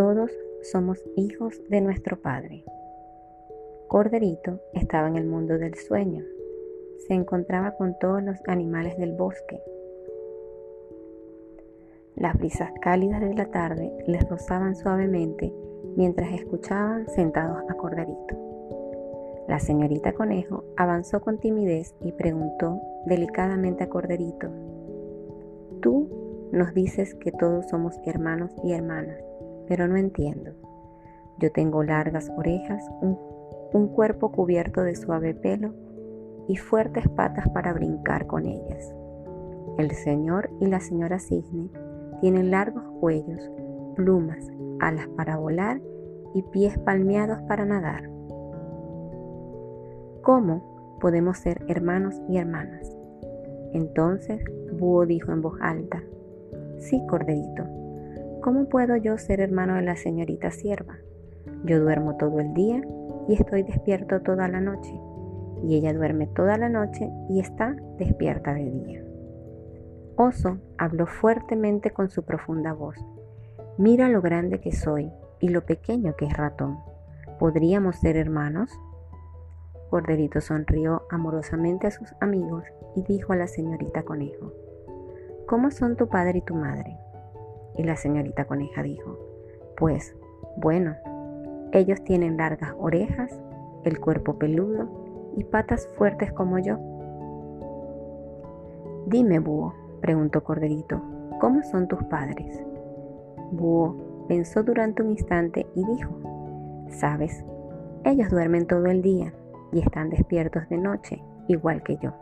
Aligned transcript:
Todos 0.00 0.30
somos 0.62 0.98
hijos 1.14 1.60
de 1.68 1.82
nuestro 1.82 2.22
Padre. 2.22 2.64
Corderito 3.86 4.58
estaba 4.72 5.08
en 5.08 5.16
el 5.16 5.26
mundo 5.26 5.58
del 5.58 5.74
sueño. 5.74 6.24
Se 7.06 7.12
encontraba 7.12 7.72
con 7.72 7.98
todos 7.98 8.22
los 8.22 8.38
animales 8.46 8.96
del 8.96 9.12
bosque. 9.12 9.60
Las 12.16 12.34
brisas 12.38 12.70
cálidas 12.80 13.20
de 13.20 13.34
la 13.34 13.50
tarde 13.50 13.92
les 14.06 14.26
rozaban 14.26 14.74
suavemente 14.74 15.52
mientras 15.98 16.32
escuchaban 16.32 17.06
sentados 17.10 17.62
a 17.68 17.74
Corderito. 17.74 19.44
La 19.48 19.60
señorita 19.60 20.14
Conejo 20.14 20.64
avanzó 20.78 21.20
con 21.20 21.36
timidez 21.36 21.94
y 22.00 22.12
preguntó 22.12 22.80
delicadamente 23.04 23.84
a 23.84 23.90
Corderito, 23.90 24.48
Tú 25.82 26.08
nos 26.52 26.72
dices 26.72 27.14
que 27.16 27.32
todos 27.32 27.68
somos 27.68 28.00
hermanos 28.06 28.50
y 28.64 28.72
hermanas, 28.72 29.22
pero 29.70 29.86
no 29.86 29.96
entiendo. 29.96 30.50
Yo 31.38 31.52
tengo 31.52 31.84
largas 31.84 32.28
orejas, 32.36 32.84
un, 33.00 33.86
cuerpo 33.94 34.32
cubierto 34.32 34.82
de 34.82 34.96
suave 34.96 35.32
pelo 35.32 35.72
y 36.48 36.56
fuertes 36.56 37.08
patas 37.10 37.48
para 37.50 37.72
brincar 37.72 38.26
con 38.26 38.46
ellas. 38.46 38.92
El 39.78 39.92
señor 39.92 40.50
y 40.60 40.66
la 40.66 40.80
señora 40.80 41.20
cisne 41.20 41.70
tienen 42.20 42.50
largos 42.50 42.82
cuellos, 42.98 43.48
plumas, 43.94 44.44
alas 44.80 45.06
para 45.16 45.36
volar 45.36 45.80
y 46.34 46.42
pies 46.42 46.76
palmeados 46.80 47.40
para 47.42 47.64
nadar. 47.64 48.10
¿Cómo 50.22 50.98
podemos 51.00 51.38
ser 51.38 51.64
hermanos 51.68 52.20
y 52.28 52.38
hermanas? 52.38 52.92
Entonces 53.72 54.42
Búho 54.72 55.06
dijo 55.06 55.30
en 55.30 55.42
voz 55.42 55.56
alta, 55.60 56.02
Sí, 56.80 57.00
Corderito, 57.08 57.64
¿cómo 58.40 58.68
puedo 58.68 58.96
yo 58.96 59.18
ser 59.18 59.40
hermano 59.40 59.74
de 59.74 59.82
la 59.82 59.96
señorita 59.96 60.50
sierva? 60.50 60.96
Yo 61.64 61.80
duermo 61.80 62.16
todo 62.16 62.40
el 62.40 62.54
día 62.54 62.80
y 63.28 63.34
estoy 63.34 63.62
despierto 63.62 64.20
toda 64.20 64.48
la 64.48 64.60
noche, 64.60 64.92
y 65.62 65.76
ella 65.76 65.92
duerme 65.92 66.26
toda 66.26 66.56
la 66.56 66.68
noche 66.68 67.10
y 67.28 67.40
está 67.40 67.76
despierta 67.98 68.54
de 68.54 68.70
día. 68.70 69.04
Oso 70.16 70.58
habló 70.78 71.06
fuertemente 71.06 71.90
con 71.90 72.10
su 72.10 72.24
profunda 72.24 72.72
voz. 72.72 72.96
Mira 73.78 74.08
lo 74.08 74.20
grande 74.20 74.60
que 74.60 74.72
soy 74.72 75.10
y 75.38 75.48
lo 75.48 75.64
pequeño 75.64 76.16
que 76.16 76.26
es 76.26 76.36
ratón. 76.36 76.78
¿Podríamos 77.38 77.96
ser 77.96 78.16
hermanos? 78.16 78.70
Corderito 79.88 80.40
sonrió 80.40 81.06
amorosamente 81.10 81.86
a 81.86 81.90
sus 81.90 82.14
amigos 82.20 82.64
y 82.94 83.02
dijo 83.02 83.32
a 83.32 83.36
la 83.36 83.46
señorita 83.46 84.02
Conejo, 84.02 84.52
¿Cómo 85.46 85.70
son 85.70 85.96
tu 85.96 86.08
padre 86.08 86.38
y 86.38 86.42
tu 86.42 86.54
madre? 86.54 86.96
Y 87.76 87.84
la 87.84 87.96
señorita 87.96 88.44
Coneja 88.44 88.82
dijo, 88.82 89.18
Pues, 89.76 90.14
bueno, 90.56 90.96
ellos 91.72 92.02
tienen 92.04 92.36
largas 92.36 92.74
orejas, 92.78 93.40
el 93.84 94.00
cuerpo 94.00 94.38
peludo 94.38 94.88
y 95.36 95.44
patas 95.44 95.86
fuertes 95.96 96.32
como 96.32 96.58
yo. 96.58 96.78
Dime, 99.06 99.38
Búho, 99.38 99.74
preguntó 100.00 100.42
Corderito, 100.42 101.00
¿cómo 101.40 101.62
son 101.62 101.88
tus 101.88 102.02
padres? 102.04 102.62
Búho 103.52 104.26
pensó 104.28 104.62
durante 104.62 105.02
un 105.02 105.10
instante 105.10 105.66
y 105.74 105.84
dijo, 105.84 106.10
Sabes, 106.88 107.44
ellos 108.04 108.30
duermen 108.30 108.66
todo 108.66 108.86
el 108.86 109.02
día 109.02 109.32
y 109.72 109.80
están 109.80 110.10
despiertos 110.10 110.68
de 110.68 110.78
noche, 110.78 111.22
igual 111.48 111.82
que 111.82 111.96
yo. 111.96 112.12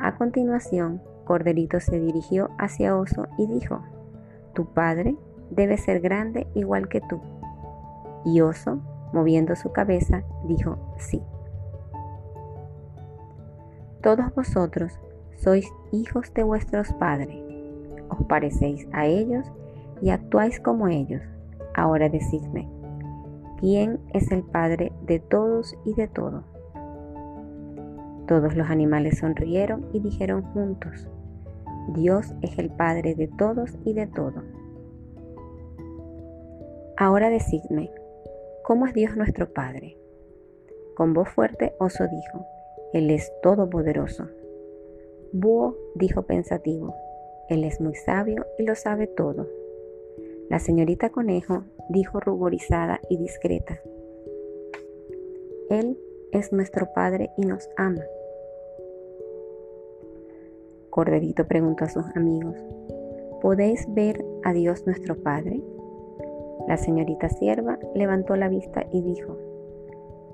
A 0.00 0.16
continuación, 0.16 1.02
Corderito 1.24 1.80
se 1.80 1.98
dirigió 1.98 2.48
hacia 2.58 2.96
Oso 2.96 3.26
y 3.36 3.46
dijo, 3.46 3.82
Tu 4.58 4.64
padre 4.64 5.14
debe 5.50 5.78
ser 5.78 6.00
grande 6.00 6.48
igual 6.52 6.88
que 6.88 7.00
tú. 7.00 7.20
Y 8.24 8.40
Oso, 8.40 8.80
moviendo 9.12 9.54
su 9.54 9.70
cabeza, 9.70 10.24
dijo, 10.48 10.76
Sí. 10.96 11.22
Todos 14.02 14.34
vosotros 14.34 14.98
sois 15.36 15.72
hijos 15.92 16.34
de 16.34 16.42
vuestros 16.42 16.92
padres, 16.94 17.40
os 18.08 18.26
parecéis 18.26 18.88
a 18.90 19.06
ellos 19.06 19.46
y 20.02 20.10
actuáis 20.10 20.58
como 20.58 20.88
ellos. 20.88 21.22
Ahora 21.76 22.08
decidme, 22.08 22.68
¿quién 23.60 24.00
es 24.12 24.32
el 24.32 24.42
Padre 24.42 24.90
de 25.06 25.20
todos 25.20 25.78
y 25.84 25.94
de 25.94 26.08
todo? 26.08 26.42
Todos 28.26 28.56
los 28.56 28.68
animales 28.68 29.18
sonrieron 29.18 29.86
y 29.92 30.00
dijeron 30.00 30.42
juntos, 30.52 31.06
Dios 31.88 32.34
es 32.42 32.58
el 32.58 32.70
Padre 32.70 33.14
de 33.14 33.28
todos 33.38 33.70
y 33.84 33.94
de 33.94 34.06
todo. 34.06 34.42
Ahora 36.98 37.30
decidme, 37.30 37.90
¿cómo 38.62 38.86
es 38.86 38.92
Dios 38.92 39.16
nuestro 39.16 39.52
Padre? 39.52 39.96
Con 40.94 41.14
voz 41.14 41.30
fuerte 41.30 41.74
Oso 41.78 42.04
dijo, 42.04 42.44
Él 42.92 43.10
es 43.10 43.32
todopoderoso. 43.42 44.26
Búho 45.32 45.76
dijo 45.94 46.22
pensativo, 46.22 46.94
Él 47.48 47.64
es 47.64 47.80
muy 47.80 47.94
sabio 47.94 48.44
y 48.58 48.64
lo 48.64 48.74
sabe 48.74 49.06
todo. 49.06 49.48
La 50.50 50.58
señorita 50.58 51.10
Conejo 51.10 51.64
dijo 51.88 52.20
ruborizada 52.20 53.00
y 53.08 53.16
discreta, 53.16 53.80
Él 55.70 55.98
es 56.32 56.52
nuestro 56.52 56.92
Padre 56.92 57.30
y 57.38 57.46
nos 57.46 57.70
ama. 57.76 58.02
Corderito 60.90 61.46
preguntó 61.46 61.84
a 61.84 61.88
sus 61.88 62.04
amigos, 62.16 62.56
¿podéis 63.40 63.86
ver 63.94 64.24
a 64.44 64.52
Dios 64.52 64.86
nuestro 64.86 65.16
Padre? 65.16 65.62
La 66.66 66.76
señorita 66.76 67.28
sierva 67.28 67.78
levantó 67.94 68.36
la 68.36 68.48
vista 68.48 68.86
y 68.92 69.02
dijo, 69.02 69.36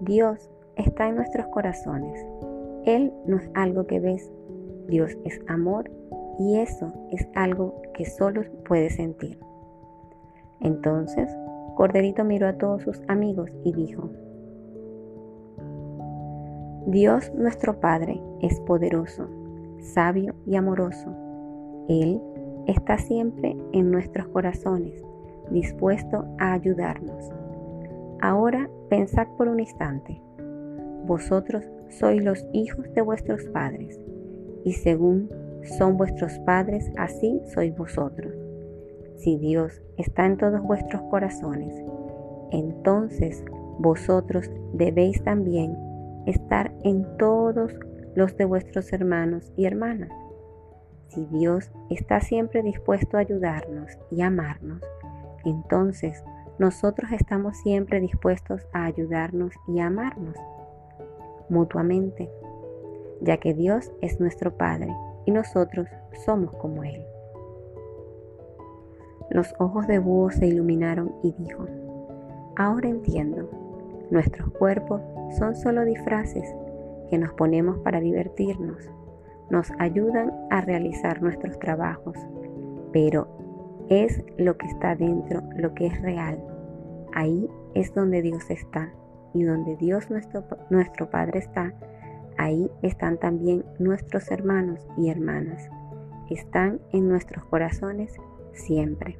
Dios 0.00 0.50
está 0.76 1.08
en 1.08 1.16
nuestros 1.16 1.46
corazones. 1.48 2.24
Él 2.84 3.12
no 3.26 3.36
es 3.38 3.50
algo 3.54 3.86
que 3.86 4.00
ves, 4.00 4.30
Dios 4.88 5.16
es 5.24 5.40
amor 5.48 5.90
y 6.38 6.58
eso 6.58 6.92
es 7.10 7.26
algo 7.34 7.80
que 7.94 8.04
solo 8.04 8.42
puedes 8.66 8.96
sentir. 8.96 9.38
Entonces, 10.60 11.28
Corderito 11.76 12.24
miró 12.24 12.48
a 12.48 12.58
todos 12.58 12.82
sus 12.82 13.00
amigos 13.08 13.50
y 13.64 13.72
dijo, 13.72 14.10
Dios 16.86 17.32
nuestro 17.34 17.80
Padre 17.80 18.20
es 18.40 18.60
poderoso 18.60 19.28
sabio 19.84 20.34
y 20.46 20.56
amoroso. 20.56 21.14
Él 21.88 22.20
está 22.66 22.98
siempre 22.98 23.56
en 23.72 23.90
nuestros 23.90 24.26
corazones, 24.28 25.04
dispuesto 25.50 26.24
a 26.38 26.54
ayudarnos. 26.54 27.30
Ahora 28.20 28.68
pensad 28.88 29.26
por 29.36 29.48
un 29.48 29.60
instante. 29.60 30.20
Vosotros 31.06 31.64
sois 31.90 32.22
los 32.24 32.46
hijos 32.52 32.90
de 32.94 33.02
vuestros 33.02 33.44
padres, 33.52 34.00
y 34.64 34.72
según 34.72 35.28
son 35.78 35.96
vuestros 35.96 36.38
padres, 36.40 36.90
así 36.96 37.40
sois 37.52 37.76
vosotros. 37.76 38.32
Si 39.16 39.36
Dios 39.38 39.82
está 39.98 40.26
en 40.26 40.38
todos 40.38 40.62
vuestros 40.62 41.02
corazones, 41.02 41.74
entonces 42.50 43.44
vosotros 43.78 44.50
debéis 44.72 45.22
también 45.24 45.76
estar 46.26 46.72
en 46.82 47.06
todos 47.18 47.72
los 48.14 48.36
de 48.36 48.44
vuestros 48.44 48.92
hermanos 48.92 49.52
y 49.56 49.66
hermanas. 49.66 50.10
Si 51.08 51.26
Dios 51.26 51.70
está 51.90 52.20
siempre 52.20 52.62
dispuesto 52.62 53.16
a 53.16 53.20
ayudarnos 53.20 53.90
y 54.10 54.22
amarnos, 54.22 54.80
entonces 55.44 56.22
nosotros 56.58 57.12
estamos 57.12 57.56
siempre 57.58 58.00
dispuestos 58.00 58.66
a 58.72 58.84
ayudarnos 58.84 59.52
y 59.68 59.80
amarnos 59.80 60.36
mutuamente, 61.48 62.30
ya 63.20 63.36
que 63.38 63.54
Dios 63.54 63.92
es 64.00 64.20
nuestro 64.20 64.56
Padre 64.56 64.94
y 65.26 65.30
nosotros 65.30 65.88
somos 66.24 66.54
como 66.56 66.84
Él. 66.84 67.04
Los 69.30 69.54
ojos 69.58 69.86
de 69.86 69.98
Búho 69.98 70.30
se 70.30 70.46
iluminaron 70.46 71.14
y 71.22 71.32
dijo, 71.32 71.66
ahora 72.56 72.88
entiendo, 72.88 73.48
nuestros 74.10 74.50
cuerpos 74.52 75.00
son 75.38 75.56
solo 75.56 75.84
disfraces 75.84 76.54
que 77.10 77.18
nos 77.18 77.32
ponemos 77.34 77.78
para 77.78 78.00
divertirnos. 78.00 78.90
Nos 79.50 79.70
ayudan 79.78 80.32
a 80.50 80.60
realizar 80.60 81.22
nuestros 81.22 81.58
trabajos, 81.58 82.16
pero 82.92 83.28
es 83.88 84.22
lo 84.38 84.56
que 84.56 84.66
está 84.66 84.94
dentro, 84.94 85.42
lo 85.56 85.74
que 85.74 85.86
es 85.86 86.02
real. 86.02 86.42
Ahí 87.12 87.48
es 87.74 87.94
donde 87.94 88.22
Dios 88.22 88.50
está 88.50 88.92
y 89.34 89.42
donde 89.42 89.76
Dios 89.76 90.10
nuestro, 90.10 90.44
nuestro 90.70 91.10
Padre 91.10 91.40
está, 91.40 91.74
ahí 92.38 92.70
están 92.82 93.18
también 93.18 93.64
nuestros 93.78 94.30
hermanos 94.30 94.86
y 94.96 95.10
hermanas. 95.10 95.68
Están 96.30 96.80
en 96.92 97.08
nuestros 97.08 97.44
corazones 97.44 98.16
siempre. 98.52 99.18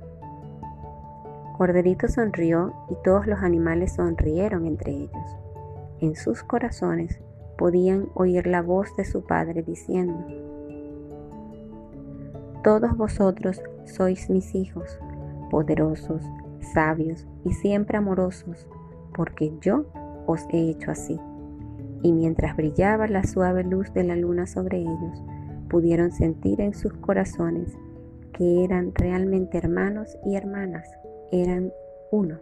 Corderito 1.57 2.09
sonrió 2.09 2.73
y 2.89 2.97
todos 3.05 3.27
los 3.27 3.41
animales 3.41 3.95
sonrieron 3.95 4.67
entre 4.67 4.93
ellos. 4.93 5.39
En 6.01 6.17
sus 6.17 6.43
corazones 6.43 7.21
podían 7.57 8.09
oír 8.15 8.47
la 8.47 8.63
voz 8.63 8.95
de 8.97 9.05
su 9.05 9.23
padre 9.23 9.63
diciendo, 9.63 10.15
Todos 12.63 12.97
vosotros 12.97 13.61
sois 13.85 14.31
mis 14.31 14.55
hijos, 14.55 14.99
poderosos, 15.51 16.23
sabios 16.73 17.27
y 17.45 17.53
siempre 17.53 17.99
amorosos, 17.99 18.67
porque 19.15 19.53
yo 19.61 19.85
os 20.27 20.47
he 20.51 20.71
hecho 20.71 20.91
así. 20.91 21.21
Y 22.03 22.13
mientras 22.13 22.57
brillaba 22.57 23.07
la 23.07 23.25
suave 23.25 23.65
luz 23.65 23.93
de 23.95 24.05
la 24.05 24.17
luna 24.17 24.47
sobre 24.47 24.79
ellos, 24.79 25.23
pudieron 25.69 26.11
sentir 26.11 26.61
en 26.61 26.75
sus 26.75 26.93
corazones 26.95 27.77
que 28.33 28.65
eran 28.65 28.93
realmente 28.95 29.59
hermanos 29.59 30.17
y 30.25 30.37
hermanas, 30.37 30.89
eran 31.31 31.73
uno. 32.11 32.39